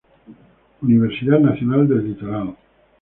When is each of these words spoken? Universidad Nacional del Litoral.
Universidad 0.81 1.37
Nacional 1.37 1.87
del 1.87 2.05
Litoral. 2.07 2.55